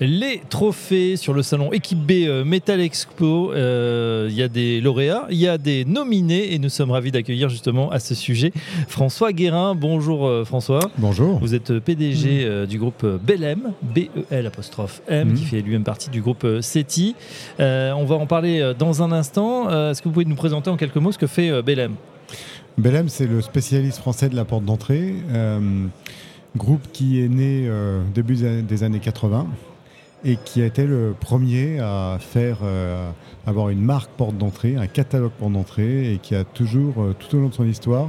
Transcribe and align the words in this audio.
les 0.00 0.42
trophées 0.50 1.16
sur 1.16 1.32
le 1.32 1.42
salon 1.42 1.72
Équipe 1.72 1.98
B 1.98 2.26
euh, 2.26 2.44
Metal 2.44 2.80
Expo. 2.80 3.52
Euh, 3.52 4.26
il 4.28 4.36
y 4.36 4.42
a 4.42 4.48
des 4.48 4.80
lauréats, 4.80 5.26
il 5.30 5.38
y 5.38 5.48
a 5.48 5.58
des 5.58 5.84
nominés 5.84 6.52
et 6.52 6.58
nous 6.58 6.68
sommes 6.68 6.90
ravis 6.90 7.10
d'accueillir 7.10 7.48
justement 7.48 7.90
à 7.90 7.98
ce 7.98 8.14
sujet 8.14 8.52
François 8.88 9.32
Guérin. 9.32 9.74
Bonjour 9.74 10.26
euh, 10.26 10.44
François. 10.44 10.80
Bonjour. 10.98 11.38
Vous 11.38 11.54
êtes 11.54 11.78
PDG 11.78 12.66
du 12.66 12.78
groupe 12.78 13.06
Belem, 13.22 13.72
B-E-L 13.82 14.46
apostrophe 14.46 15.00
M, 15.08 15.34
qui 15.34 15.44
fait 15.44 15.62
lui-même 15.62 15.84
partie 15.84 16.10
du 16.10 16.20
groupe 16.20 16.46
CETI. 16.60 17.14
on 17.58 18.04
va 18.04 18.16
en 18.16 18.26
parler 18.26 18.72
dans 18.78 19.02
un 19.02 19.12
instant. 19.12 19.68
Est-ce 19.90 20.02
que 20.02 20.08
vous 20.08 20.12
pouvez 20.12 20.24
nous 20.24 20.36
présenter 20.36 20.70
en 20.70 20.76
quelques 20.76 20.96
mots 20.96 21.12
ce 21.12 21.18
que 21.18 21.26
fait 21.26 21.62
Belem 21.62 21.94
Belem, 22.78 23.08
c'est 23.08 23.26
le 23.26 23.40
spécialiste 23.40 23.98
français 23.98 24.28
de 24.28 24.36
la 24.36 24.44
porte 24.44 24.64
d'entrée. 24.64 25.14
groupe 26.56 26.86
qui 26.92 27.22
est 27.22 27.28
né 27.28 27.68
début 28.14 28.36
des 28.36 28.82
années 28.82 29.00
80 29.00 29.46
et 30.24 30.36
qui 30.36 30.62
a 30.62 30.66
été 30.66 30.86
le 30.86 31.14
premier 31.18 31.78
à 31.80 32.18
faire 32.20 32.58
euh, 32.62 33.10
avoir 33.46 33.68
une 33.68 33.82
marque 33.82 34.10
porte 34.10 34.36
d'entrée, 34.36 34.76
un 34.76 34.86
catalogue 34.86 35.32
porte 35.32 35.52
d'entrée, 35.52 36.14
et 36.14 36.18
qui 36.18 36.34
a 36.34 36.44
toujours, 36.44 36.94
euh, 36.98 37.14
tout 37.18 37.36
au 37.36 37.40
long 37.40 37.48
de 37.48 37.54
son 37.54 37.66
histoire, 37.66 38.08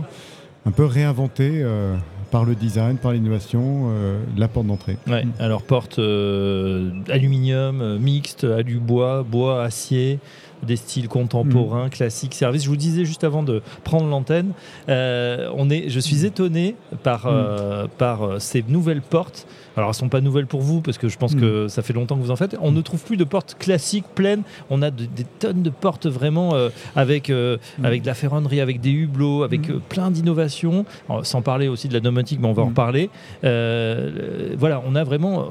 un 0.66 0.72
peu 0.72 0.86
réinventé 0.86 1.50
euh, 1.54 1.96
par 2.32 2.44
le 2.44 2.56
design, 2.56 2.98
par 2.98 3.14
l'innovation, 3.14 3.90
la 4.36 4.50
porte 4.50 4.68
d'entrée. 4.68 4.98
Ouais, 5.08 5.26
alors 5.40 5.62
porte 5.62 5.98
aluminium, 5.98 7.98
mixte, 8.00 8.44
alu 8.44 8.80
bois, 8.80 9.24
bois, 9.24 9.64
acier 9.64 10.20
des 10.64 10.76
styles 10.76 11.08
contemporains, 11.08 11.88
mm. 11.88 11.92
classiques, 11.92 12.34
services. 12.34 12.64
Je 12.64 12.70
vous 12.70 12.78
disais 12.78 13.06
juste 13.06 13.24
avant 13.24 13.44
de 13.44 13.62
prendre 13.84 14.08
l'antenne, 14.08 14.52
on 14.88 15.70
est, 15.70 15.90
je 15.90 16.00
suis 16.00 16.26
étonné 16.26 16.76
par, 17.04 17.32
mm. 17.32 17.88
par 17.98 18.42
ces 18.42 18.64
nouvelles 18.68 19.02
portes 19.02 19.48
alors, 19.78 19.92
elles 19.92 19.96
sont 19.96 20.10
pas 20.10 20.22
nouvelles 20.22 20.48
pour 20.48 20.62
vous 20.62 20.82
parce 20.82 20.98
que 20.98 21.08
je 21.08 21.18
pense 21.18 21.36
que 21.36 21.68
ça 21.68 21.84
fait 21.84 21.94
longtemps 21.94 22.18
que 22.18 22.24
vous 22.24 22.32
en 22.32 22.36
faites. 22.36 22.58
On 22.62 22.72
ne 22.72 22.82
trouve 22.82 23.04
plus 23.04 23.16
de 23.16 23.24
portes 23.24 23.56
classiques 23.60 24.08
pleines. 24.16 24.42
On 24.72 24.82
a 24.82 24.90
des 24.90 25.24
tonnes 25.40 25.62
de 25.62 25.70
portes 25.70 26.08
vraiment 26.08 26.56
euh, 26.56 26.70
avec, 26.96 27.30
euh, 27.30 27.58
avec 27.84 28.02
de 28.02 28.08
la 28.08 28.16
ferronnerie, 28.16 28.60
avec 28.60 28.82
des 28.82 28.90
hublots, 28.90 29.44
avec 29.44 29.70
euh, 29.70 29.80
plein 29.88 30.10
d'innovations. 30.10 30.86
Sans 31.22 31.44
parler 31.44 31.68
aussi 31.68 31.88
de 31.88 31.94
la 31.94 32.00
domotique, 32.00 32.40
mais 32.42 32.48
on 32.48 32.54
va 32.54 32.64
en 32.64 32.72
parler. 32.72 33.12
voilà, 33.44 34.82
on 34.88 34.96
a 34.96 35.04
vraiment 35.04 35.50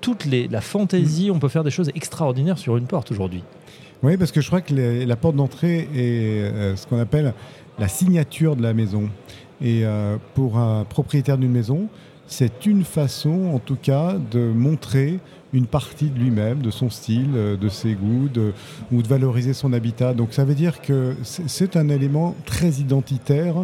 toute 0.00 0.26
les, 0.26 0.46
la 0.46 0.60
fantaisie. 0.60 1.32
On 1.32 1.40
peut 1.40 1.48
faire 1.48 1.64
des 1.64 1.72
choses 1.72 1.90
extraordinaires 1.96 2.58
sur 2.58 2.76
une 2.76 2.86
porte 2.86 3.10
aujourd'hui. 3.10 3.42
Oui, 4.02 4.16
parce 4.16 4.32
que 4.32 4.40
je 4.40 4.46
crois 4.46 4.60
que 4.60 4.74
la 4.74 5.16
porte 5.16 5.36
d'entrée 5.36 5.88
est 5.94 6.76
ce 6.76 6.86
qu'on 6.86 6.98
appelle 6.98 7.32
la 7.78 7.88
signature 7.88 8.56
de 8.56 8.62
la 8.62 8.74
maison. 8.74 9.08
Et 9.62 9.84
pour 10.34 10.58
un 10.58 10.84
propriétaire 10.84 11.38
d'une 11.38 11.50
maison, 11.50 11.88
c'est 12.26 12.66
une 12.66 12.84
façon, 12.84 13.52
en 13.54 13.58
tout 13.58 13.76
cas, 13.80 14.16
de 14.30 14.50
montrer 14.52 15.18
une 15.52 15.66
partie 15.66 16.10
de 16.10 16.18
lui-même, 16.18 16.60
de 16.60 16.70
son 16.70 16.90
style, 16.90 17.30
euh, 17.34 17.56
de 17.56 17.68
ses 17.68 17.94
goûts, 17.94 18.28
ou 18.92 19.02
de 19.02 19.08
valoriser 19.08 19.54
son 19.54 19.72
habitat. 19.72 20.12
Donc 20.12 20.32
ça 20.32 20.44
veut 20.44 20.54
dire 20.54 20.82
que 20.82 21.14
c'est 21.22 21.76
un 21.76 21.88
élément 21.88 22.34
très 22.44 22.68
identitaire 22.72 23.54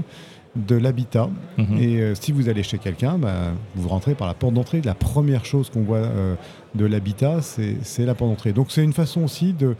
de 0.55 0.77
l'habitat. 0.77 1.29
Mhm. 1.59 1.79
Et 1.79 2.01
euh, 2.01 2.15
si 2.15 2.33
vous 2.33 2.49
allez 2.49 2.63
chez 2.63 2.79
quelqu'un, 2.79 3.19
bah, 3.19 3.53
vous 3.75 3.89
rentrez 3.89 4.15
par 4.15 4.29
la 4.29 4.35
porte 4.35 4.55
d'entrée. 4.55 4.81
La 4.83 4.95
première 4.95 5.45
chose 5.45 5.71
qu'on 5.71 5.83
voit 5.83 5.99
euh, 5.99 6.35
de 6.75 6.87
l'habitat, 6.87 7.41
c'est 7.43 8.07
la 8.07 8.15
porte 8.15 8.31
d'entrée. 8.31 8.53
Donc 8.53 8.71
c'est 8.71 8.83
une 8.83 8.93
façon 8.93 9.23
aussi 9.23 9.53
de, 9.53 9.77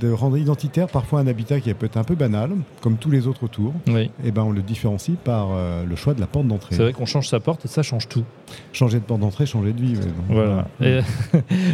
de 0.00 0.10
rendre 0.10 0.38
identitaire 0.38 0.88
parfois 0.88 1.20
un 1.20 1.26
habitat 1.26 1.60
qui 1.60 1.72
peut 1.74 1.86
être 1.86 1.96
un 1.96 2.04
peu 2.04 2.14
banal, 2.14 2.50
comme 2.80 2.96
tous 2.96 3.10
les 3.10 3.26
autres 3.26 3.44
autour. 3.44 3.72
Et 3.88 4.10
eh 4.24 4.30
ben 4.30 4.42
on 4.42 4.50
le 4.50 4.62
différencie 4.62 5.16
par 5.22 5.48
euh, 5.52 5.84
le 5.84 5.96
choix 5.96 6.14
de 6.14 6.20
la 6.20 6.26
porte 6.26 6.46
d'entrée. 6.46 6.74
C'est 6.74 6.82
vrai 6.82 6.92
qu'on 6.92 7.06
change 7.06 7.28
sa 7.28 7.40
porte 7.40 7.64
et 7.64 7.68
ça 7.68 7.82
change 7.82 8.08
tout. 8.08 8.24
Changer 8.72 8.98
de 8.98 9.04
porte 9.04 9.20
d'entrée, 9.20 9.46
changer 9.46 9.72
de 9.72 9.80
vie. 9.80 9.96
voilà. 10.28 10.66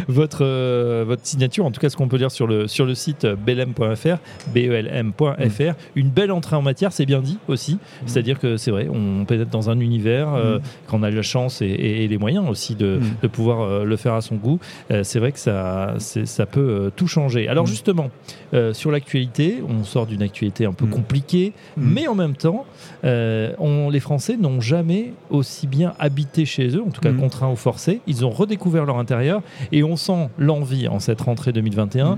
votre, 0.07 0.43
euh, 0.43 1.03
votre 1.07 1.25
signature, 1.25 1.65
en 1.65 1.71
tout 1.71 1.79
cas 1.79 1.89
ce 1.89 1.97
qu'on 1.97 2.07
peut 2.07 2.17
dire 2.17 2.31
sur 2.31 2.47
le, 2.47 2.67
sur 2.67 2.85
le 2.85 2.95
site 2.95 3.25
belm.fr, 3.25 4.17
belm.fr, 4.53 5.31
mm. 5.31 5.73
une 5.95 6.09
belle 6.09 6.31
entrée 6.31 6.55
en 6.55 6.61
matière, 6.61 6.91
c'est 6.91 7.05
bien 7.05 7.21
dit 7.21 7.37
aussi. 7.47 7.75
Mm. 7.75 7.79
C'est-à-dire 8.05 8.39
que 8.39 8.57
c'est 8.57 8.71
vrai, 8.71 8.87
on 8.91 9.25
peut 9.25 9.39
être 9.39 9.49
dans 9.49 9.69
un 9.69 9.79
univers, 9.79 10.33
euh, 10.33 10.59
mm. 10.59 10.61
quand 10.87 10.99
on 10.99 11.03
a 11.03 11.09
la 11.09 11.21
chance 11.21 11.61
et, 11.61 12.07
les 12.09 12.17
moyens 12.17 12.47
aussi 12.49 12.75
de, 12.75 12.99
de 13.21 13.27
pouvoir 13.27 13.83
le 13.83 13.95
faire 13.97 14.13
à 14.13 14.21
son 14.21 14.35
goût, 14.35 14.48
c'est 14.89 15.19
vrai 15.19 15.31
que 15.31 15.39
ça, 15.39 15.95
ça 15.99 16.45
peut 16.45 16.91
tout 16.95 17.07
changer. 17.07 17.47
Alors 17.47 17.65
justement, 17.65 18.09
euh, 18.53 18.73
sur 18.73 18.89
l'actualité. 18.89 19.61
On 19.67 19.83
sort 19.83 20.07
d'une 20.07 20.23
actualité 20.23 20.65
un 20.65 20.73
peu 20.73 20.85
mm. 20.85 20.89
compliquée, 20.89 21.53
mm. 21.77 21.93
mais 21.93 22.07
en 22.07 22.15
même 22.15 22.35
temps, 22.35 22.65
euh, 23.03 23.53
on, 23.59 23.89
les 23.89 23.99
Français 23.99 24.37
n'ont 24.37 24.59
jamais 24.59 25.13
aussi 25.29 25.67
bien 25.67 25.93
habité 25.99 26.45
chez 26.45 26.75
eux, 26.75 26.81
en 26.81 26.89
tout 26.89 27.01
cas 27.01 27.11
mm. 27.11 27.19
contraints 27.19 27.51
ou 27.51 27.55
forcés. 27.55 28.01
Ils 28.07 28.25
ont 28.25 28.31
redécouvert 28.31 28.85
leur 28.85 28.97
intérieur 28.97 29.43
et 29.71 29.83
on 29.83 29.95
sent 29.95 30.29
l'envie 30.39 30.87
en 30.87 30.99
cette 30.99 31.21
rentrée 31.21 31.51
2021 31.51 32.17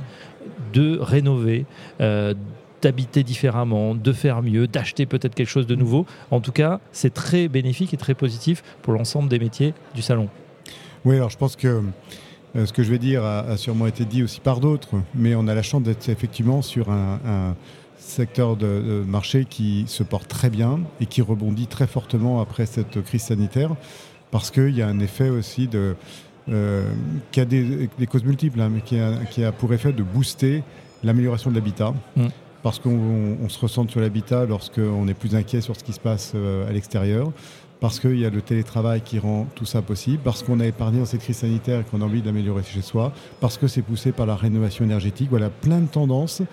de 0.73 0.97
rénover. 0.99 1.65
Euh, 1.99 2.33
d'habiter 2.81 3.21
différemment, 3.21 3.93
de 3.93 4.11
faire 4.11 4.41
mieux, 4.41 4.65
d'acheter 4.65 5.05
peut-être 5.05 5.35
quelque 5.35 5.47
chose 5.47 5.67
de 5.67 5.75
nouveau. 5.75 6.07
En 6.31 6.39
tout 6.39 6.51
cas, 6.51 6.79
c'est 6.91 7.13
très 7.13 7.47
bénéfique 7.47 7.93
et 7.93 7.97
très 7.97 8.15
positif 8.15 8.63
pour 8.81 8.93
l'ensemble 8.93 9.29
des 9.29 9.37
métiers 9.37 9.75
du 9.93 10.01
salon. 10.01 10.29
Oui, 11.05 11.15
alors 11.15 11.29
je 11.29 11.37
pense 11.37 11.55
que 11.55 11.81
euh, 12.55 12.65
ce 12.65 12.73
que 12.73 12.83
je 12.83 12.91
vais 12.91 12.99
dire 12.99 13.23
a, 13.23 13.57
sûrement 13.57 13.87
été 13.87 14.05
dit 14.05 14.23
aussi 14.23 14.39
par 14.39 14.59
d'autres, 14.59 14.89
mais 15.15 15.35
on 15.35 15.47
a 15.47 15.55
la 15.55 15.63
chance 15.63 15.83
d'être 15.83 16.09
effectivement 16.09 16.61
sur 16.61 16.89
un, 16.89 17.55
secteur 17.97 18.57
de, 18.57 19.03
marché 19.07 19.45
qui 19.45 19.85
se 19.87 20.03
porte 20.03 20.27
très 20.27 20.49
bien 20.49 20.79
et 20.99 21.05
qui 21.05 21.21
rebondit 21.21 21.67
très 21.67 21.87
fortement 21.87 22.41
après 22.41 22.65
cette 22.65 23.01
crise 23.03 23.21
sanitaire, 23.21 23.75
parce 24.31 24.51
qu'il 24.51 24.75
y 24.75 24.81
a 24.81 24.87
un 24.87 24.99
effet 24.99 25.29
aussi 25.29 25.67
de, 25.67 25.95
euh, 26.49 26.91
qui 27.31 27.39
a 27.39 27.45
des, 27.45 27.89
causes 28.09 28.23
multiples, 28.23 28.59
hein, 28.59 28.69
mais 28.73 28.81
qui 28.81 28.99
a, 28.99 29.13
qui 29.29 29.43
a, 29.43 29.51
pour 29.51 29.73
effet 29.73 29.93
de 29.93 30.03
booster 30.03 30.63
l'amélioration 31.03 31.51
de 31.51 31.55
l'habitat. 31.55 31.93
Mm. 32.15 32.27
Parce 32.63 32.77
qu'on 32.77 33.49
se 33.49 33.59
ressent 33.59 33.87
sur 33.87 34.01
l'habitat 34.01 34.45
lorsqu'on 34.45 35.07
est 35.07 35.15
plus 35.15 35.33
inquiet 35.33 35.61
sur 35.61 35.75
ce 35.75 35.83
qui 35.83 35.93
se 35.93 35.99
passe 35.99 36.33
euh, 36.35 36.69
à 36.69 36.71
l'extérieur 36.71 37.31
parce 37.81 37.99
qu'il 37.99 38.19
y 38.19 38.25
a 38.25 38.29
le 38.29 38.41
télétravail 38.41 39.01
qui 39.01 39.17
rend 39.17 39.47
tout 39.55 39.65
ça 39.65 39.81
possible, 39.81 40.19
parce 40.23 40.43
qu'on 40.43 40.59
a 40.59 40.67
épargné 40.67 40.99
dans 40.99 41.05
cette 41.05 41.21
crise 41.21 41.37
sanitaire 41.37 41.81
et 41.81 41.83
qu'on 41.83 42.01
a 42.01 42.05
envie 42.05 42.21
d'améliorer 42.21 42.61
chez 42.63 42.81
soi, 42.81 43.11
parce 43.41 43.57
que 43.57 43.67
c'est 43.67 43.81
poussé 43.81 44.11
par 44.11 44.27
la 44.27 44.35
rénovation 44.35 44.85
énergétique. 44.85 45.29
Voilà, 45.31 45.49
plein 45.49 45.79
de 45.79 45.87
tendances, 45.87 46.43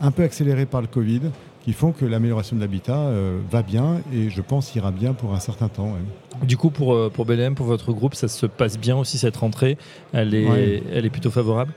un 0.00 0.12
peu 0.12 0.22
accélérées 0.22 0.66
par 0.66 0.80
le 0.80 0.86
Covid, 0.86 1.22
qui 1.64 1.72
font 1.72 1.90
que 1.90 2.04
l'amélioration 2.04 2.54
de 2.54 2.60
l'habitat 2.60 2.98
euh, 2.98 3.40
va 3.50 3.62
bien 3.62 4.00
et 4.14 4.30
je 4.30 4.40
pense 4.40 4.74
ira 4.76 4.92
bien 4.92 5.12
pour 5.12 5.34
un 5.34 5.40
certain 5.40 5.68
temps. 5.68 5.96
Du 6.44 6.56
coup, 6.56 6.70
pour, 6.70 6.94
euh, 6.94 7.10
pour 7.10 7.26
BLM, 7.26 7.56
pour 7.56 7.66
votre 7.66 7.92
groupe, 7.92 8.14
ça 8.14 8.28
se 8.28 8.46
passe 8.46 8.78
bien 8.78 8.96
aussi 8.96 9.18
cette 9.18 9.36
rentrée? 9.36 9.76
Elle 10.12 10.34
est, 10.34 10.82
elle 10.92 11.04
est 11.04 11.10
plutôt 11.10 11.32
favorable? 11.32 11.72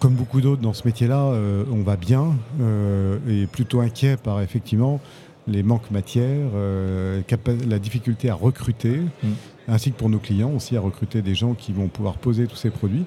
Comme 0.00 0.14
beaucoup 0.14 0.40
d'autres 0.40 0.62
dans 0.62 0.72
ce 0.72 0.86
métier-là, 0.86 1.26
euh, 1.26 1.64
on 1.70 1.82
va 1.82 1.96
bien 1.96 2.32
et 3.28 3.46
plutôt 3.46 3.80
inquiet 3.80 4.16
par 4.16 4.40
effectivement 4.40 4.98
les 5.46 5.62
manques 5.62 5.90
matières, 5.90 6.50
euh, 6.54 7.20
la 7.68 7.78
difficulté 7.78 8.30
à 8.30 8.34
recruter, 8.34 9.00
mm. 9.22 9.28
ainsi 9.68 9.92
que 9.92 9.96
pour 9.96 10.08
nos 10.08 10.18
clients 10.18 10.52
aussi 10.54 10.76
à 10.76 10.80
recruter 10.80 11.22
des 11.22 11.34
gens 11.34 11.54
qui 11.54 11.72
vont 11.72 11.88
pouvoir 11.88 12.14
poser 12.14 12.46
tous 12.46 12.56
ces 12.56 12.70
produits. 12.70 13.04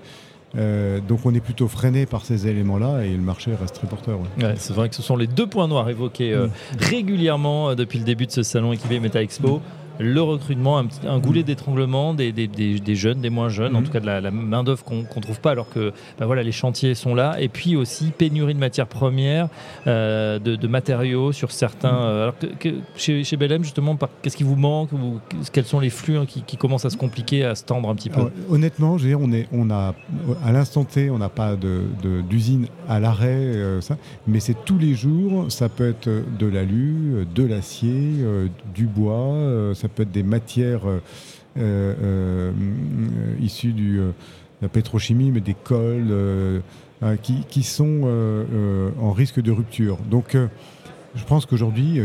Euh, 0.56 1.00
donc 1.06 1.26
on 1.26 1.34
est 1.34 1.42
plutôt 1.42 1.68
freiné 1.68 2.06
par 2.06 2.24
ces 2.24 2.48
éléments-là 2.48 3.04
et 3.04 3.12
le 3.12 3.22
marché 3.22 3.54
reste 3.54 3.76
très 3.76 3.88
porteur. 3.88 4.20
c'est 4.56 4.74
vrai 4.74 4.88
que 4.88 4.96
ce 4.96 5.02
sont 5.02 5.18
les 5.18 5.28
deux 5.28 5.46
points 5.46 5.68
noirs 5.68 5.90
évoqués 5.90 6.34
euh, 6.34 6.48
mm. 6.48 6.52
régulièrement 6.80 7.76
depuis 7.76 8.00
le 8.00 8.06
début 8.06 8.28
de 8.28 8.32
ce 8.32 8.44
salon 8.44 8.72
équipé 8.72 9.00
Meta 9.00 9.22
Expo. 9.22 9.62
Le 10.00 10.22
recrutement, 10.22 10.78
un, 10.78 11.20
goulet 11.20 11.44
d'étranglement 11.44 12.14
des, 12.14 12.34
jeunes, 12.96 13.22
des 13.22 13.30
moins 13.30 13.50
jeunes, 13.50 13.76
en 13.76 13.80
mhm. 13.80 13.86
tout 13.86 13.92
cas 13.92 14.00
de 14.00 14.06
la, 14.06 14.32
main-d'œuvre 14.32 14.84
qu'on 14.84 14.98
ne 14.98 15.22
trouve 15.22 15.40
pas 15.40 15.52
alors 15.52 15.70
que 15.70 15.92
bah 16.20 16.26
voilà, 16.26 16.44
les 16.44 16.52
chantiers 16.52 16.96
sont 16.96 17.16
là. 17.16 17.36
Et 17.40 17.50
puis 17.50 17.76
aussi 17.76 18.12
pénurie 18.18 18.54
de 18.54 18.60
matières 18.60 18.88
premières, 18.88 19.50
euh, 19.88 20.40
de, 20.40 20.68
matériaux 20.68 21.32
sur 21.32 21.52
certains. 21.52 21.92
Mhm. 21.92 22.02
Euh, 22.02 22.24
alors 22.24 22.36
que, 22.60 22.70
chez, 22.96 23.24
chez 23.24 23.38
Belém, 23.38 23.64
justement, 23.64 23.98
qu'est-ce 24.22 24.38
qui 24.38 24.44
vous 24.44 24.56
manque 24.56 24.92
ou 24.94 25.20
Quels 25.52 25.66
sont 25.66 25.80
les 25.80 25.90
flux 25.90 26.18
hein, 26.18 26.26
qui, 26.26 26.58
commencent 26.58 26.86
à 26.86 26.90
se 26.90 26.98
compliquer, 26.98 27.46
à 27.46 27.56
se 27.56 27.64
tendre 27.64 27.90
un 27.90 27.96
petit 27.96 28.10
peu? 28.10 28.22
Honnêtement, 28.50 28.98
je 28.98 29.04
veux 29.04 29.10
dire, 29.10 29.22
on, 29.22 29.32
est, 29.32 29.48
on 29.52 29.70
a, 29.70 29.94
à 30.44 30.52
l'instant 30.52 30.84
T, 30.84 31.10
on 31.10 31.18
n'a 31.18 31.30
pas 31.30 31.56
d'usine 31.56 32.64
de, 32.64 32.68
à 32.90 33.00
l'arrêt, 33.00 33.28
euh, 33.30 33.80
mais 34.28 34.40
c'est 34.40 34.66
tous 34.66 34.78
les 34.78 34.94
jours. 34.94 35.52
Ça 35.52 35.70
peut 35.70 35.90
être 35.90 36.10
de 36.10 36.48
l'alu, 36.48 37.26
de 37.34 37.44
l'acier, 37.44 38.14
du 38.74 38.86
bois, 38.86 39.74
ça 39.74 39.87
ça 39.88 39.94
peut 39.94 40.04
être 40.04 40.12
des 40.12 40.24
matières 40.24 40.86
euh, 40.86 41.00
euh, 41.58 41.94
euh, 42.04 42.52
issues 43.42 43.72
de 43.72 44.12
la 44.62 44.68
pétrochimie, 44.68 45.32
mais 45.32 45.40
des 45.40 45.54
cols 45.56 46.14
qui, 47.22 47.64
sont 47.64 48.92
en 49.00 49.12
risque 49.12 49.42
de 49.42 49.52
rupture. 49.52 49.98
Donc, 50.10 50.36
je 51.18 51.24
pense 51.26 51.46
qu'aujourd'hui, 51.46 52.00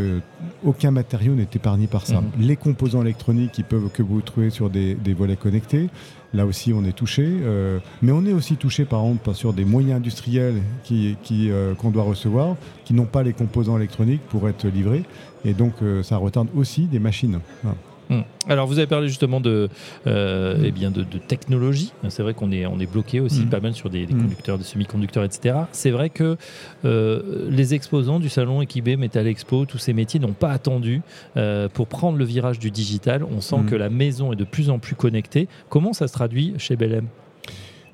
aucun 0.64 0.90
matériau 0.90 1.34
n'est 1.34 1.48
épargné 1.54 1.86
par 1.86 2.06
ça. 2.06 2.20
Mhm. 2.20 2.30
Les 2.40 2.56
composants 2.56 3.02
électroniques 3.02 3.52
qui 3.52 3.62
peuvent, 3.62 3.90
que 3.92 4.02
vous 4.02 4.20
trouvez 4.20 4.50
sur 4.50 4.70
des, 4.70 4.94
des 4.94 5.14
volets 5.14 5.36
connectés, 5.36 5.88
là 6.34 6.46
aussi 6.46 6.72
on 6.72 6.84
est 6.84 6.92
touché. 6.92 7.26
euh, 7.26 7.78
mais 8.00 8.12
on 8.12 8.24
est 8.24 8.32
aussi 8.32 8.56
touché 8.56 8.84
par 8.84 9.00
exemple 9.02 9.34
sur 9.34 9.52
des 9.52 9.64
moyens 9.64 9.98
industriels 9.98 10.62
qui, 10.84 11.16
qui, 11.22 11.50
euh, 11.50 11.74
qu'on 11.74 11.90
doit 11.90 12.04
recevoir, 12.04 12.56
qui 12.84 12.94
n'ont 12.94 13.06
pas 13.06 13.22
les 13.22 13.32
composants 13.32 13.76
électroniques 13.76 14.22
pour 14.28 14.48
être 14.48 14.66
livrés. 14.66 15.04
Et 15.44 15.54
donc 15.54 15.74
euh, 15.82 16.02
ça 16.02 16.16
retarde 16.16 16.48
aussi 16.54 16.86
des 16.86 16.98
machines. 16.98 17.40
Voilà. 17.62 17.76
Hmm. 18.10 18.20
Alors 18.48 18.66
vous 18.66 18.78
avez 18.78 18.86
parlé 18.88 19.08
justement 19.08 19.40
de, 19.40 19.68
euh, 20.06 20.56
eh 20.64 20.70
bien 20.72 20.90
de, 20.90 21.02
de 21.02 21.18
technologie. 21.18 21.92
C'est 22.08 22.22
vrai 22.22 22.34
qu'on 22.34 22.50
est, 22.52 22.66
on 22.66 22.78
est 22.80 22.90
bloqué 22.90 23.20
aussi 23.20 23.42
Mm. 23.42 23.48
pas 23.48 23.60
mal 23.60 23.72
sur 23.74 23.88
des, 23.90 24.04
des 24.06 24.14
Mm. 24.14 24.22
conducteurs, 24.22 24.58
des 24.58 24.64
semi-conducteurs, 24.64 25.24
etc. 25.24 25.56
C'est 25.72 25.90
vrai 25.92 26.10
que 26.10 26.36
euh, 26.84 27.48
les 27.48 27.74
exposants 27.74 28.18
du 28.20 28.28
salon 28.28 28.60
Equibé, 28.60 28.96
Metal 28.96 29.26
Expo, 29.26 29.64
tous 29.66 29.78
ces 29.78 29.92
métiers 29.92 30.18
n'ont 30.20 30.32
pas 30.32 30.50
attendu 30.50 31.00
euh, 31.36 31.68
pour 31.68 31.86
prendre 31.86 32.18
le 32.18 32.24
virage 32.24 32.58
du 32.58 32.70
digital. 32.70 33.24
On 33.24 33.40
sent 33.40 33.60
que 33.68 33.76
la 33.76 33.88
maison 33.88 34.32
est 34.32 34.36
de 34.36 34.44
plus 34.44 34.68
en 34.70 34.78
plus 34.78 34.96
connectée. 34.96 35.48
Comment 35.68 35.92
ça 35.92 36.08
se 36.08 36.12
traduit 36.12 36.54
chez 36.58 36.76
Bellem 36.76 37.06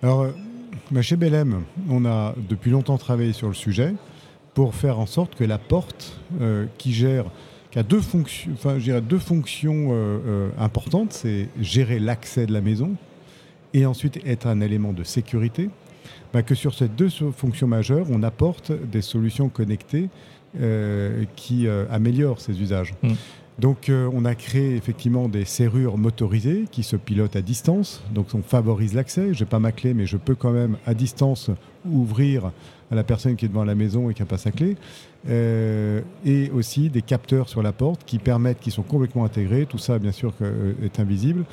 Alors, 0.03 0.27
bah, 0.91 1.03
chez 1.03 1.17
Bellem, 1.17 1.63
on 1.91 2.05
a 2.07 2.35
depuis 2.49 2.71
longtemps 2.71 2.97
travaillé 2.99 3.33
sur 3.35 3.49
le 3.49 3.55
sujet 3.55 3.95
pour 4.55 4.75
faire 4.75 4.99
en 4.99 5.07
sorte 5.07 5.35
que 5.35 5.45
la 5.45 5.59
porte 5.59 6.19
qui 6.79 6.93
gère, 6.93 7.27
qui 7.71 7.79
a 7.79 7.83
deux 7.83 8.01
fonctions, 8.01 9.89
euh, 9.91 10.19
euh, 10.27 10.51
importantes, 10.59 11.13
c'est 11.13 11.49
gérer 11.61 11.99
l'accès 11.99 12.47
de 12.47 12.53
la 12.53 12.61
maison 12.61 12.93
et 13.75 13.85
ensuite 13.85 14.19
être 14.27 14.47
un 14.47 14.61
élément 14.61 14.93
de 14.93 15.05
sécurité. 15.05 15.71
bah, 16.33 16.43
que 16.43 16.55
sur 16.55 16.75
ces 16.75 16.89
deux 16.89 17.09
fonctions 17.09 17.67
majeures, 17.67 18.07
on 18.11 18.23
apporte 18.23 18.73
des 18.73 19.03
solutions 19.03 19.49
connectées 19.49 20.09
euh, 20.61 21.25
qui 21.37 21.67
améliorent 21.91 22.41
ces 22.41 22.61
usages. 22.61 22.95
Mm. 23.03 23.13
Donc 23.59 23.89
euh, 23.89 24.09
on 24.13 24.25
a 24.25 24.35
créé 24.35 24.77
effectivement 24.77 25.29
des 25.29 25.45
serrures 25.45 25.99
motorisées 25.99 26.65
qui 26.71 26.85
se 26.85 26.95
pilotent 26.95 27.35
à 27.35 27.43
distance. 27.43 28.03
Donc 28.15 28.29
on 28.35 28.43
favorise 28.43 28.95
l'accès. 28.95 29.35
Je 29.35 29.43
n'ai 29.43 29.51
pas 29.51 29.59
ma 29.59 29.73
clé, 29.73 29.95
mais 29.95 30.07
je 30.07 30.17
peux 30.17 30.37
quand 30.37 30.53
même 30.53 30.77
à 30.87 30.95
distance 30.95 31.51
ouvrir 31.91 32.53
à 32.91 32.95
la 32.95 33.03
personne 33.03 33.37
qui 33.37 33.45
est 33.45 33.49
devant 33.49 33.65
la 33.65 33.75
maison 33.75 34.11
et 34.11 34.15
qui 34.15 34.23
n'a 34.23 34.27
pas 34.27 34.39
sa 34.39 34.53
clé. 34.53 34.77
Euh, 35.29 36.03
et 36.25 36.51
aussi 36.51 36.89
des 36.89 37.03
capteurs 37.03 37.49
sur 37.49 37.63
la 37.63 37.73
porte 37.73 38.05
qui 38.07 38.19
permettent, 38.19 38.61
qui 38.61 38.71
sont 38.71 38.83
complètement 38.83 39.25
intégrés. 39.25 39.67
Tout 39.67 39.79
ça, 39.79 39.99
bien 39.99 40.13
sûr, 40.13 40.33
euh, 40.41 40.73
est 40.83 41.01
invisible 41.01 41.45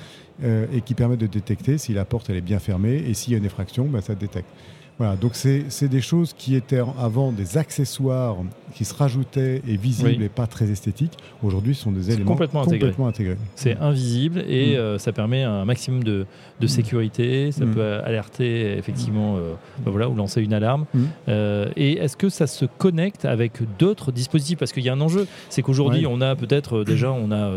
et 0.43 0.81
qui 0.81 0.95
permettent 0.95 1.21
de 1.21 1.27
détecter 1.27 1.77
si 1.77 1.93
la 1.93 2.03
porte 2.03 2.29
elle 2.29 2.35
est 2.35 2.41
bien 2.41 2.59
fermée 2.59 2.95
et 3.07 3.13
s'il 3.13 3.31
y 3.31 3.35
a 3.35 3.37
une 3.37 3.45
effraction, 3.45 3.85
ben, 3.85 4.01
ça 4.01 4.15
détecte. 4.15 4.49
Voilà, 4.97 5.17
donc 5.17 5.35
c'est 5.35 5.87
des 5.87 6.01
choses 6.01 6.33
qui 6.33 6.55
étaient 6.55 6.81
avant 6.99 7.33
des 7.33 7.57
accessoires 7.57 8.37
qui 8.75 8.85
se 8.85 8.93
rajoutaient 8.93 9.61
et 9.67 9.77
visibles 9.77 10.09
Oui. 10.19 10.25
et 10.25 10.29
pas 10.29 10.45
très 10.47 10.69
esthétiques. 10.69 11.13
Aujourd'hui, 11.41 11.73
sont 11.73 11.91
des 11.91 12.11
éléments 12.11 12.29
complètement 12.31 12.61
intégré. 12.61 12.79
complètement 12.79 13.07
intégrés. 13.07 13.37
C'est 13.55 13.77
invisible 13.77 14.43
et 14.47 14.73
Mm. 14.73 14.79
euh, 14.79 14.97
ça 14.99 15.11
permet 15.13 15.43
un 15.43 15.65
maximum 15.65 16.03
de, 16.03 16.25
de 16.59 16.67
sécurité. 16.67 17.51
Ça 17.53 17.65
Mm. 17.65 17.71
peut 17.73 17.81
alerter 18.03 18.77
effectivement, 18.77 19.37
euh, 19.37 19.53
ben 19.83 19.91
voilà, 19.91 20.09
ou 20.09 20.15
lancer 20.15 20.41
une 20.41 20.53
alarme. 20.53 20.85
Mm. 20.93 21.03
Euh, 21.29 21.69
et 21.77 21.93
est-ce 21.93 22.17
que 22.17 22.29
ça 22.29 22.47
se 22.47 22.65
connecte 22.65 23.25
avec 23.25 23.53
d'autres 23.79 24.11
dispositifs? 24.11 24.59
Parce 24.59 24.71
qu'il 24.73 24.83
y 24.83 24.89
a 24.89 24.93
un 24.93 25.01
enjeu, 25.01 25.25
c'est 25.49 25.61
qu'aujourd'hui 25.61 26.05
Ouais. 26.05 26.11
on 26.13 26.21
a 26.21 26.35
peut-être 26.35 26.83
déjà, 26.83 27.11
on 27.11 27.31
a, 27.31 27.49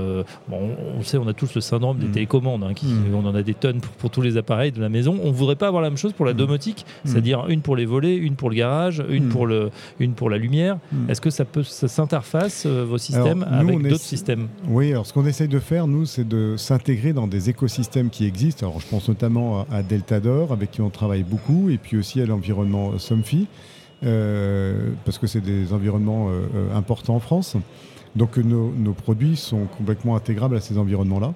bon, 0.49 0.71
on- 0.99 1.03
sait, 1.03 1.19
on 1.19 1.27
a 1.27 1.33
tous 1.33 1.55
le 1.55 1.61
syndrome 1.61 1.99
des 1.99 2.07
Mm. 2.07 2.13
télécommandes. 2.13 2.63
hein, 2.65 2.75
qui- 2.75 2.87
Mm. 2.87 3.15
On 3.15 3.27
en 3.27 3.35
a 3.35 3.43
des 3.43 3.55
tonnes 3.55 3.81
pour, 3.81 3.93
pour 3.95 4.11
tous 4.11 4.23
les 4.23 4.37
appareils 4.37 4.71
de 4.71 4.81
la 4.81 4.89
maison. 4.89 5.19
On 5.23 5.33
voudrait 5.33 5.57
pas 5.57 5.67
avoir 5.67 5.83
la 5.83 5.91
même 5.91 5.97
chose 5.99 6.13
pour 6.13 6.25
la 6.27 6.33
Mm. 6.33 6.37
domotique, 6.37 6.87
Mm. 7.05 7.09
c'est-à-dire 7.09 7.45
une 7.49 7.61
pour 7.61 7.75
les 7.75 7.87
volets, 7.87 8.15
une 8.17 8.37
pour 8.37 8.51
le 8.51 8.55
garage, 8.57 9.03
une 9.09 9.27
Mm. 9.27 9.29
pour 9.31 9.47
le, 9.47 9.71
une 9.99 10.13
pour 10.13 10.31
la 10.31 10.39
lumière. 10.39 10.79
Est-ce 11.09 11.21
que 11.21 11.31
ça 11.31 11.45
peut, 11.45 11.63
ça 11.63 11.89
s'interface 11.89 12.65
euh, 12.67 12.85
vos 12.85 12.99
systèmes 12.99 13.43
Alors, 13.43 13.63
nous, 13.63 13.69
avec 13.71 13.89
d'autres 13.89 14.03
systèmes? 14.03 14.49
Oui, 14.69 14.91
alors 14.93 15.07
ce 15.07 15.13
qu'on 15.13 15.25
essaye 15.27 15.49
de 15.49 15.59
faire, 15.59 15.87
nous, 15.87 16.05
c'est 16.05 16.29
de 16.29 16.57
s'intégrer 16.57 17.13
dans 17.15 17.27
des 17.27 17.49
écosystèmes 17.49 18.11
qui 18.11 18.27
existent. 18.27 18.67
Alors, 18.67 18.81
je 18.81 18.87
pense 18.87 19.09
notamment 19.09 19.61
à, 19.61 19.77
à 19.77 19.83
Deltador, 19.83 20.53
avec 20.53 20.71
qui 20.73 20.83
on 20.83 20.91
travaille 20.91 21.23
beaucoup, 21.23 21.71
et 21.71 21.79
puis 21.79 21.97
aussi 21.97 22.21
à 22.21 22.27
l'environnement 22.27 22.99
Somfy, 22.99 23.47
euh, 24.05 24.91
parce 25.05 25.19
que 25.19 25.27
c'est 25.27 25.41
des 25.41 25.73
environnements 25.73 26.29
euh, 26.29 26.47
euh, 26.55 26.77
importants 26.77 27.17
en 27.17 27.21
France. 27.21 27.57
Donc, 28.15 28.37
nos, 28.37 28.71
nos 28.73 28.93
produits 28.93 29.37
sont 29.37 29.65
complètement 29.77 30.15
intégrables 30.15 30.57
à 30.57 30.61
ces 30.61 30.79
environnements-là. 30.79 31.35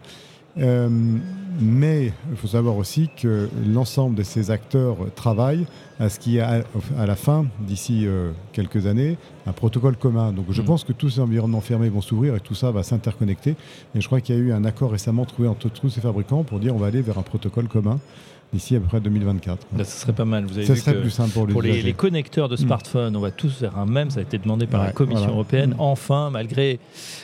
Mais 1.61 2.13
il 2.31 2.37
faut 2.37 2.47
savoir 2.49 2.77
aussi 2.77 3.09
que 3.17 3.49
l'ensemble 3.67 4.15
de 4.17 4.23
ces 4.23 4.51
acteurs 4.51 4.97
travaillent 5.15 5.67
à 6.01 6.09
ce 6.09 6.19
qui 6.19 6.41
a 6.41 6.63
à 6.99 7.07
la 7.07 7.15
fin, 7.17 7.47
d'ici 7.61 8.07
euh, 8.07 8.33
quelques 8.53 8.87
années, 8.87 9.17
un 9.47 9.53
protocole 9.53 9.97
commun. 9.97 10.33
Donc 10.33 10.47
je 10.51 10.61
Mhm. 10.61 10.67
pense 10.67 10.85
que 10.85 10.93
tous 10.93 11.11
ces 11.11 11.21
environnements 11.21 11.61
fermés 11.61 11.89
vont 11.89 12.01
s'ouvrir 12.01 12.35
et 12.37 12.41
tout 12.41 12.55
ça 12.55 12.71
va 12.71 12.83
s'interconnecter. 12.83 13.57
Et 13.95 14.01
je 14.01 14.07
crois 14.07 14.21
qu'il 14.21 14.35
y 14.35 14.39
a 14.39 14.41
eu 14.41 14.53
un 14.53 14.65
accord 14.65 14.91
récemment 14.93 15.25
trouvé 15.25 15.49
entre 15.49 15.69
tous 15.69 15.91
ces 15.91 16.01
fabricants 16.01 16.43
pour 16.43 16.59
dire 16.59 16.75
on 16.75 16.79
va 16.79 16.87
aller 16.89 17.03
vers 17.03 17.19
un 17.19 17.23
protocole 17.23 17.69
commun 17.69 18.01
d'ici 18.53 18.77
à 18.77 18.81
peu 18.81 18.87
près 18.87 19.01
2024. 19.01 19.67
Là, 19.79 19.83
ce 19.85 19.99
serait 19.99 20.13
pas 20.13 20.27
mal. 20.27 20.45
Vous 20.45 20.59
avez 20.59 20.67
Ça 20.67 20.75
vu 20.75 20.81
serait 20.81 20.93
que 20.93 21.01
plus 21.01 21.09
simple 21.11 21.31
pour, 21.31 21.47
pour 21.47 21.63
les, 21.63 21.91
connecteurs 21.95 22.51
de 22.51 22.55
Mm. 22.57 22.59
smartphones, 22.59 23.17
on 23.17 23.21
va 23.21 23.31
tous 23.31 23.49
faire 23.49 23.79
un 23.79 23.87
même. 23.87 24.11
Ça 24.11 24.19
a 24.21 24.23
été 24.25 24.37
demandé 24.37 24.67
par 24.67 24.85
la 24.85 24.93
Commission 24.93 25.21
voilà. 25.21 25.33
européenne. 25.33 25.71
Mm. 25.71 25.77
Enfin, 25.81 26.29
malgré 26.31 26.79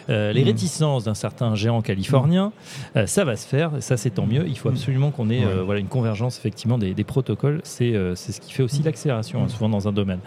euh, 0.09 0.33
les 0.33 0.41
Mm. 0.43 0.47
réticences 0.47 1.05
d'un 1.05 1.13
certain 1.13 1.55
géant 1.55 1.83
californien, 1.83 2.51
euh, 2.97 3.07
ça 3.07 3.27
va 3.27 3.37
se 3.37 3.47
faire. 3.47 3.77
Et 3.77 3.83
ça, 3.83 3.99
c'est 3.99 4.18
tant 4.19 4.27
mieux. 4.27 4.45
Il 4.49 4.59
faut 4.59 4.69
Mm. 4.69 4.73
absolument 4.73 5.11
qu'on 5.13 5.31
ait 5.31 5.39
Ouais. 5.39 5.45
euh, 5.47 5.63
voilà, 5.63 5.81
une 5.81 5.87
convergence 5.87 6.39
effectivement 6.39 6.77
des, 6.79 6.93
des 6.95 7.05
protocoles. 7.05 7.61
C'est 7.63 7.95
euh, 7.95 8.15
ce 8.17 8.41
qui 8.41 8.53
fait 8.53 8.63
aussi 8.63 8.83
l'accélération, 8.83 9.41
hein, 9.43 9.47
Mm. 9.47 9.49
souvent 9.51 9.69
dans 9.69 9.87
un 9.89 9.93
domaine. 9.93 10.19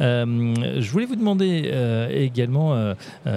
Euh, 0.00 0.54
je 0.78 0.90
voulais 0.90 1.06
vous 1.06 1.16
demander 1.16 1.64
euh, 1.72 2.08
également, 2.10 2.94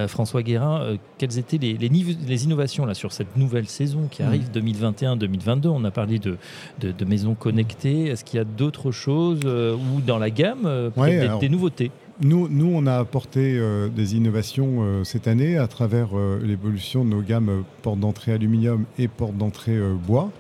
François 0.08 0.44
Guérin, 0.44 0.96
quelles 1.18 1.38
étaient 1.40 1.58
les, 1.58 1.74
les 1.78 2.44
innovations 2.46 2.86
là, 2.86 2.94
sur 2.94 3.12
cette 3.12 3.36
nouvelle 3.38 3.68
saison 3.68 4.08
qui 4.10 4.22
Mm. 4.22 4.26
arrive 4.28 4.52
2021-2022. 4.52 5.68
On 5.70 5.84
a 5.84 5.92
parlé 5.92 6.20
de, 6.20 6.38
de, 6.82 6.92
de 6.92 7.06
maisons 7.06 7.34
connectées. 7.36 8.06
Est-ce 8.08 8.24
qu'il 8.24 8.38
y 8.38 8.42
a 8.42 8.46
d'autres 8.46 8.92
choses 8.92 9.42
ou 9.46 10.02
dans 10.06 10.20
la 10.20 10.30
gamme 10.30 10.62
peut-être 10.64 10.98
Ouais, 10.98 11.12
des, 11.12 11.20
alors- 11.22 11.40
des 11.40 11.50
nouveautés? 11.50 11.92
Nous, 12.22 12.48
nous, 12.48 12.72
on 12.74 12.86
a 12.86 12.98
apporté 12.98 13.58
euh, 13.58 13.90
des 13.90 14.16
innovations 14.16 14.78
euh, 14.84 15.04
cette 15.04 15.28
année 15.28 15.58
à 15.58 15.68
travers 15.68 16.10
euh, 16.16 16.40
l'évolution 16.44 17.04
de 17.04 17.10
nos 17.10 17.22
gammes 17.22 17.64
portes 17.82 18.00
d'entrée 18.00 18.34
aluminium 18.34 18.86
et 19.00 19.08
portes 19.08 19.36
d'entrée 19.38 19.78
bois. 20.06 20.32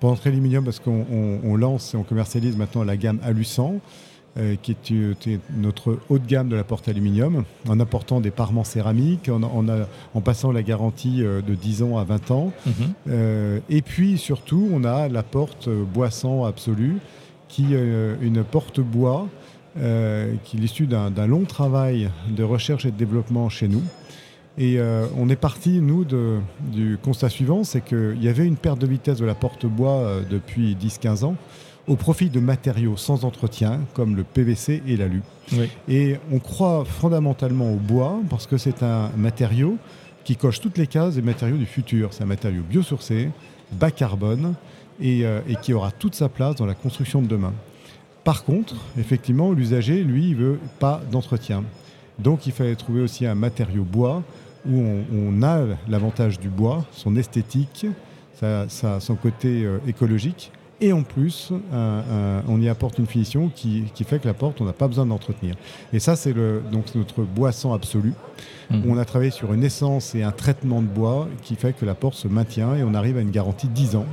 Portes 0.00 0.14
d'entrée 0.16 0.30
aluminium 0.30 0.64
parce 0.64 0.80
qu'on 0.80 1.06
on- 1.10 1.38
on 1.44 1.56
lance 1.56 1.94
et 1.94 1.96
on 1.96 2.02
commercialise 2.02 2.56
maintenant 2.56 2.82
la 2.84 2.96
gamme 2.96 3.20
Alucent, 3.22 3.76
qui 4.62 4.72
est, 4.72 5.40
notre 5.56 5.98
haut 6.08 6.18
de 6.18 6.26
gamme 6.26 6.48
de 6.48 6.54
la 6.56 6.62
porte 6.64 6.88
aluminium, 6.88 7.42
en 7.68 7.80
apportant 7.80 8.20
des 8.20 8.30
parements 8.30 8.62
céramiques, 8.64 9.28
en, 9.28 9.42
en 9.42 9.68
a- 9.68 9.86
en 10.14 10.20
passant 10.20 10.52
la 10.52 10.62
garantie 10.62 11.18
de 11.18 11.54
10 11.54 11.82
ans 11.82 11.98
à 11.98 12.04
20 12.04 12.30
ans. 12.30 12.52
Mhm. 12.66 13.60
Et 13.68 13.82
puis 13.82 14.18
surtout, 14.18 14.68
on 14.72 14.84
a 14.84 15.08
la 15.08 15.22
porte 15.24 15.68
bois-sang 15.68 16.44
absolue, 16.44 16.96
qui 17.48 17.74
est 17.74 18.16
une 18.22 18.42
porte 18.44 18.80
bois 18.80 19.26
euh, 19.78 20.34
qui 20.44 20.56
est 20.56 20.60
l'issue 20.60 20.86
d'un 20.86 21.26
long 21.26 21.44
travail 21.44 22.10
de 22.28 22.42
recherche 22.42 22.84
et 22.86 22.90
de 22.90 22.96
développement 22.96 23.48
chez 23.48 23.68
nous. 23.68 23.82
Et 24.58 24.78
euh, 24.78 25.06
on 25.16 25.28
est 25.30 25.36
parti, 25.36 25.80
nous, 25.80 26.04
de- 26.04 26.38
du 26.72 26.98
constat 27.02 27.28
suivant, 27.28 27.62
c'est 27.64 27.80
qu'il 27.82 28.18
y 28.22 28.28
avait 28.28 28.44
une 28.46 28.56
perte 28.56 28.78
de 28.80 28.86
vitesse 28.86 29.18
de 29.18 29.24
la 29.24 29.34
porte 29.34 29.64
bois 29.66 29.92
euh, 30.00 30.22
depuis 30.28 30.74
10-15 30.74 31.24
ans 31.24 31.36
au 31.86 31.96
profit 31.96 32.28
de 32.30 32.40
matériaux 32.40 32.96
sans 32.96 33.24
entretien 33.24 33.80
comme 33.94 34.16
le 34.16 34.22
PVC 34.24 34.82
et 34.86 34.96
l'alu. 34.96 35.22
Oui. 35.52 35.68
Et 35.88 36.16
on 36.32 36.38
croit 36.40 36.84
fondamentalement 36.84 37.72
au 37.72 37.76
bois 37.76 38.20
parce 38.28 38.46
que 38.46 38.58
c'est 38.58 38.82
un 38.82 39.10
matériau 39.16 39.76
qui 40.24 40.36
coche 40.36 40.60
toutes 40.60 40.76
les 40.78 40.86
cases 40.86 41.14
des 41.14 41.22
matériaux 41.22 41.56
du 41.56 41.66
futur. 41.66 42.08
C'est 42.12 42.22
un 42.24 42.26
matériau 42.26 42.62
biosourcé, 42.68 43.30
bas 43.72 43.90
carbone 43.90 44.54
et, 45.00 45.24
euh, 45.24 45.40
et 45.48 45.56
qui 45.56 45.72
aura 45.72 45.90
toute 45.90 46.14
sa 46.14 46.28
place 46.28 46.56
dans 46.56 46.66
la 46.66 46.74
construction 46.74 47.22
de 47.22 47.26
demain. 47.28 47.54
Par 48.24 48.44
contre, 48.44 48.74
effectivement, 48.98 49.52
l'usager, 49.52 50.02
lui, 50.02 50.30
il 50.30 50.36
veut 50.36 50.58
pas 50.78 51.00
d'entretien. 51.10 51.64
Donc 52.18 52.46
il 52.46 52.52
fallait 52.52 52.76
trouver 52.76 53.00
aussi 53.00 53.26
un 53.26 53.34
matériau 53.34 53.82
bois 53.82 54.22
où 54.68 54.78
on, 54.78 55.04
on 55.12 55.42
a 55.42 55.64
l'avantage 55.88 56.38
du 56.38 56.48
bois, 56.48 56.84
son 56.92 57.16
esthétique, 57.16 57.86
son 58.68 59.14
côté 59.16 59.64
euh, 59.64 59.78
écologique. 59.86 60.52
Et 60.82 60.94
en 60.94 61.02
plus, 61.02 61.52
on 62.48 62.60
y 62.60 62.68
apporte 62.68 62.98
une 62.98 63.06
finition 63.06 63.50
qui, 63.54 63.84
qui 63.94 64.04
fait 64.04 64.18
que 64.18 64.26
la 64.26 64.32
porte, 64.32 64.62
on 64.62 64.64
n'a 64.64 64.72
pas 64.72 64.88
besoin 64.88 65.04
d'entretenir. 65.04 65.54
Et 65.92 65.98
ça, 65.98 66.16
c'est 66.16 66.34
notre 66.72 67.22
boisson 67.22 67.74
absolu. 67.74 68.14
Mhm. 68.70 68.84
On 68.88 68.96
a 68.96 69.04
travaillé 69.04 69.30
sur 69.30 69.52
une 69.52 69.62
essence 69.62 70.14
et 70.14 70.22
un 70.22 70.30
traitement 70.30 70.80
de 70.80 70.86
bois 70.86 71.28
qui 71.42 71.54
fait 71.56 71.74
que 71.74 71.84
la 71.84 71.94
porte 71.94 72.14
se 72.14 72.28
maintient 72.28 72.76
et 72.76 72.82
on 72.82 72.94
arrive 72.94 73.18
à 73.18 73.20
une 73.20 73.30
garantie 73.30 73.68
10 73.68 73.96
ans 73.96 74.06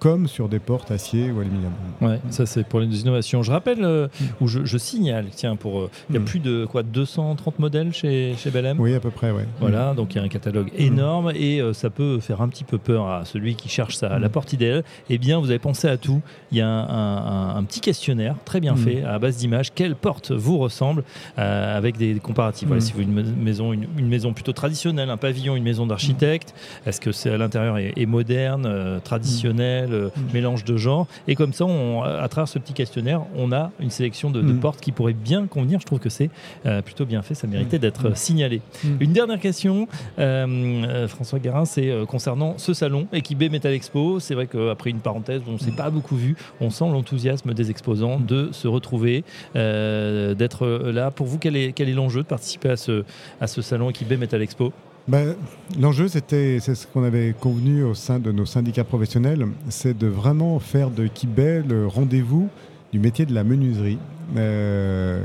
comme 0.00 0.26
sur 0.26 0.48
des 0.48 0.58
portes 0.58 0.90
acier 0.90 1.30
ou 1.30 1.40
aluminium. 1.40 1.72
Ouais, 2.00 2.18
ça 2.30 2.46
c'est 2.46 2.64
pour 2.64 2.80
les 2.80 3.00
innovations. 3.00 3.42
Je 3.42 3.52
rappelle, 3.52 3.84
euh, 3.84 4.08
ou 4.40 4.48
je, 4.48 4.78
signale, 4.78 5.26
tiens, 5.30 5.56
pour 5.56 5.80
euh, 5.80 5.90
il 6.08 6.14
y 6.14 6.16
a 6.16 6.20
mm. 6.20 6.24
plus 6.24 6.40
de 6.40 6.64
quoi 6.64 6.82
230 6.82 7.58
modèles 7.58 7.92
chez, 7.92 8.34
chez 8.38 8.50
Bellem 8.50 8.80
Oui, 8.80 8.94
à 8.94 9.00
peu 9.00 9.10
près, 9.10 9.30
ouais. 9.30 9.46
Voilà, 9.60 9.92
mm. 9.92 9.96
donc 9.96 10.14
il 10.14 10.18
y 10.18 10.20
a 10.20 10.24
un 10.24 10.28
catalogue 10.28 10.68
mm. 10.72 10.82
énorme 10.82 11.32
et 11.34 11.60
euh, 11.60 11.74
ça 11.74 11.90
peut 11.90 12.18
faire 12.18 12.40
un 12.40 12.48
petit 12.48 12.64
peu 12.64 12.78
peur 12.78 13.08
à 13.08 13.26
celui 13.26 13.54
qui 13.54 13.68
cherche 13.68 13.96
sa, 13.96 14.18
la 14.18 14.28
porte 14.30 14.54
idéale. 14.54 14.84
Eh 15.10 15.18
bien, 15.18 15.38
vous 15.38 15.50
avez 15.50 15.58
pensé 15.58 15.86
à 15.86 15.98
tout. 15.98 16.22
Il 16.50 16.56
y 16.56 16.62
a 16.62 16.68
un, 16.68 17.62
petit 17.64 17.80
questionnaire 17.80 18.36
très 18.44 18.60
bien 18.60 18.74
fait 18.74 19.04
à 19.04 19.18
base 19.18 19.36
d'images. 19.36 19.72
Quelle 19.74 19.94
porte 19.94 20.32
vous 20.32 20.58
ressemble 20.58 21.04
avec 21.36 21.98
des, 21.98 22.14
comparatifs? 22.14 22.66
Voilà, 22.66 22.80
si 22.80 22.92
vous 22.94 23.02
une 23.02 23.12
maison, 23.12 23.72
une, 23.72 23.86
maison 24.08 24.32
plutôt 24.32 24.52
traditionnelle, 24.52 25.10
un 25.10 25.16
pavillon, 25.16 25.56
une 25.56 25.62
maison 25.62 25.86
d'architecte, 25.86 26.54
est-ce 26.86 27.00
que 27.00 27.12
c'est 27.12 27.30
à 27.30 27.36
l'intérieur 27.36 27.76
est, 27.76 27.92
est, 27.96 28.06
moderne, 28.06 29.00
traditionnel? 29.04 29.89
Mm. 29.90 30.32
mélange 30.32 30.64
de 30.64 30.76
genres. 30.76 31.06
Et 31.28 31.34
comme 31.34 31.52
ça, 31.52 31.64
on, 31.64 32.02
à 32.02 32.28
travers 32.28 32.48
ce 32.48 32.58
petit 32.58 32.72
questionnaire, 32.72 33.22
on 33.36 33.52
a 33.52 33.70
une 33.80 33.90
sélection 33.90 34.30
de, 34.30 34.40
mm. 34.40 34.60
portes 34.60 34.80
qui 34.80 34.92
pourraient 34.92 35.12
bien 35.12 35.46
convenir. 35.46 35.80
Je 35.80 35.86
trouve 35.86 35.98
que 35.98 36.08
c'est 36.08 36.30
euh, 36.66 36.82
plutôt 36.82 37.06
bien 37.06 37.22
fait. 37.22 37.34
Ça 37.34 37.46
méritait 37.46 37.78
mm. 37.78 37.80
d'être 37.80 38.16
signalé. 38.16 38.60
Une 39.00 39.12
dernière 39.12 39.40
question, 39.40 39.88
euh, 40.18 40.46
euh, 40.48 41.08
François 41.08 41.38
Guérin, 41.38 41.64
c'est 41.64 41.92
concernant 42.08 42.54
ce 42.58 42.74
salon, 42.74 43.06
équipé 43.12 43.48
Metal 43.48 43.72
Expo. 43.72 44.20
C'est 44.20 44.34
vrai 44.34 44.46
qu'après 44.46 44.90
une 44.90 45.00
parenthèse, 45.00 45.42
on 45.48 45.52
ne 45.52 45.58
s'est 45.58 45.70
pas 45.70 45.90
beaucoup 45.90 46.16
vu. 46.16 46.36
On 46.60 46.70
sent 46.70 46.88
l'enthousiasme 46.90 47.54
des 47.54 47.70
exposants 47.70 48.18
de 48.18 48.50
se 48.52 48.68
retrouver, 48.68 49.24
d'être 49.54 50.66
là. 50.66 51.10
Pour 51.10 51.26
vous, 51.26 51.38
quel 51.38 51.56
est, 51.56 51.72
quel 51.72 51.88
est 51.88 51.94
l'enjeu 51.94 52.22
de 52.22 52.26
participer 52.26 52.70
à 52.70 52.76
ce, 52.76 53.04
à 53.40 53.46
ce 53.46 53.62
salon 53.62 53.90
équipé 53.90 54.16
Metal 54.16 54.40
Expo? 54.40 54.72
Ben, 55.10 55.34
L'enjeu, 55.78 56.08
c'était 56.08 56.58
c'est 56.60 56.74
ce 56.74 56.86
qu'on 56.86 57.04
avait 57.04 57.34
convenu 57.38 57.82
au 57.82 57.94
sein 57.94 58.18
de 58.18 58.32
nos 58.32 58.46
syndicats 58.46 58.84
professionnels, 58.84 59.46
c'est 59.68 59.96
de 59.96 60.06
vraiment 60.06 60.58
faire 60.58 60.90
de 60.90 61.06
Kibet 61.06 61.62
le 61.62 61.86
rendez-vous 61.86 62.48
du 62.92 62.98
métier 62.98 63.26
de 63.26 63.34
la 63.34 63.44
menuiserie. 63.44 63.98
Euh, 64.36 65.24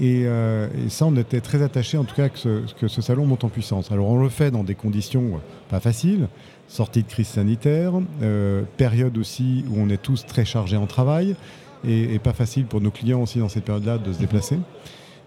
euh, 0.00 0.68
et, 0.86 0.88
ça, 0.88 1.06
on 1.06 1.16
était 1.16 1.40
très 1.40 1.62
attachés, 1.62 1.98
en 1.98 2.04
tout 2.04 2.14
cas, 2.14 2.28
que 2.28 2.38
ce, 2.38 2.74
que 2.74 2.88
ce, 2.88 3.02
salon 3.02 3.26
monte 3.26 3.44
en 3.44 3.48
puissance. 3.48 3.92
Alors, 3.92 4.08
on 4.08 4.20
le 4.20 4.28
fait 4.28 4.50
dans 4.50 4.64
des 4.64 4.74
conditions 4.74 5.40
pas 5.68 5.80
faciles, 5.80 6.28
sortie 6.68 7.02
de 7.02 7.08
crise 7.08 7.28
sanitaire, 7.28 7.92
euh, 8.22 8.62
période 8.76 9.16
aussi 9.18 9.64
où 9.70 9.76
on 9.78 9.88
est 9.88 10.02
tous 10.02 10.26
très 10.26 10.44
chargés 10.44 10.76
en 10.76 10.86
travail, 10.86 11.36
et, 11.86 12.18
pas 12.18 12.32
facile 12.32 12.64
pour 12.64 12.80
nos 12.80 12.90
clients 12.90 13.22
aussi 13.22 13.38
dans 13.38 13.48
cette 13.48 13.64
période-là 13.64 13.98
de 13.98 14.12
se 14.12 14.18
déplacer. 14.18 14.58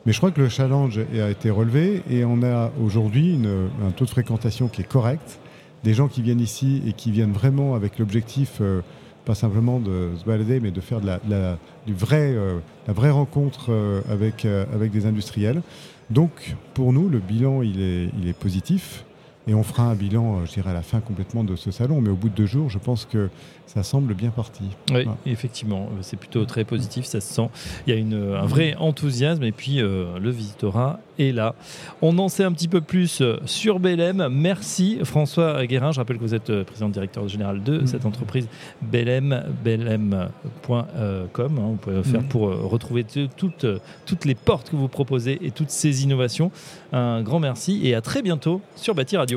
Mais 0.06 0.14
je 0.14 0.18
crois 0.18 0.32
que 0.32 0.40
le 0.40 0.50
challenge 0.50 1.00
a 1.00 1.30
été 1.30 1.50
relevé 1.50 2.02
et 2.10 2.24
on 2.24 2.42
a 2.44 2.72
aujourd'hui 2.82 3.38
un 3.86 3.92
taux 3.92 4.06
de 4.06 4.10
fréquentation 4.10 4.68
qui 4.68 4.82
est 4.82 4.88
correct. 4.88 5.40
Des 5.84 5.94
gens 5.94 6.08
qui 6.08 6.22
viennent 6.22 6.40
ici 6.40 6.82
et 6.88 6.94
qui 6.94 7.12
viennent 7.12 7.34
vraiment 7.34 7.76
avec 7.76 8.00
l'objectif, 8.00 8.58
euh, 8.62 8.82
pas 9.26 9.36
simplement 9.36 9.80
de 9.80 10.12
se 10.18 10.26
balader, 10.26 10.60
mais 10.60 10.72
de 10.72 10.82
faire 10.82 11.02
de 11.02 11.08
la, 11.08 11.58
du 11.86 11.94
vrai, 11.94 12.34
euh, 12.34 12.60
la 12.88 12.94
vraie 12.94 13.10
rencontre 13.10 13.68
euh, 13.70 14.02
avec, 14.10 14.48
des 14.92 15.06
industriels. 15.06 15.62
Donc 16.10 16.56
pour 16.74 16.94
nous, 16.94 17.10
le 17.10 17.20
bilan, 17.20 17.62
il 17.62 17.82
est 17.82 18.38
positif. 18.38 19.04
Et 19.48 19.54
on 19.54 19.64
fera 19.64 19.84
un 19.84 19.96
bilan, 19.96 20.46
je 20.46 20.54
dirais, 20.54 20.72
à 20.72 20.74
la 20.74 20.82
fin 20.82 21.00
complètement 21.00 21.44
de 21.44 21.56
ce 21.56 21.72
salon. 21.72 22.02
Mais 22.02 22.10
au 22.10 22.16
bout 22.16 22.30
de 22.30 22.36
deux 22.36 22.46
jours, 22.46 22.70
je 22.70 22.80
pense 22.80 23.06
que 23.06 23.30
ça 23.68 23.84
semble 23.84 24.14
bien 24.14 24.30
parti. 24.30 24.64
Oui, 24.92 25.06
effectivement, 25.26 25.90
c'est 26.02 26.18
plutôt 26.18 26.46
très 26.46 26.64
positif, 26.64 27.06
ça 27.06 27.20
se 27.20 27.34
sent. 27.34 27.50
Il 27.86 27.94
y 27.94 27.98
a 27.98 28.00
une, 28.00 28.14
un 28.14 28.46
vrai 28.46 28.76
enthousiasme 28.80 29.44
et 29.44 29.52
puis 29.52 29.82
euh, 29.82 30.18
le 30.20 30.30
visitorat 30.30 31.02
est 31.20 31.34
là. 31.34 31.54
On 32.02 32.18
en 32.18 32.30
sait 32.30 32.46
un 32.46 32.54
petit 32.54 32.70
peu 32.70 32.80
plus 32.80 33.22
euh, 33.22 33.38
sur 33.46 33.80
Belém. 33.80 34.30
Merci 34.32 35.00
François 35.04 35.66
Guérin. 35.66 35.92
Je 35.92 36.00
rappelle 36.00 36.18
que 36.18 36.24
vous 36.24 36.34
êtes 36.34 36.50
euh, 36.50 36.64
président 36.64 36.88
directeur 36.88 37.28
général 37.28 37.62
de 37.62 37.86
cette 37.86 38.06
mm. 38.06 38.08
entreprise 38.08 38.48
Belém, 38.82 39.44
belém.com. 39.64 40.30
Hein, 40.70 41.28
vous 41.36 41.76
pouvez 41.76 42.04
faire 42.04 42.22
mm. 42.22 42.30
pour 42.30 42.44
retrouver 42.70 43.06
toutes, 43.36 43.66
toutes 44.06 44.26
les 44.26 44.36
portes 44.36 44.70
que 44.70 44.78
vous 44.78 44.88
proposez 44.88 45.40
et 45.46 45.52
toutes 45.52 45.72
ces 45.72 46.04
innovations. 46.04 46.52
Un 46.94 47.22
grand 47.22 47.40
merci 47.40 47.82
et 47.84 47.96
à 47.96 48.02
très 48.02 48.22
bientôt 48.22 48.62
sur 48.78 48.96
Bâti 48.96 49.18
Radio. 49.18 49.37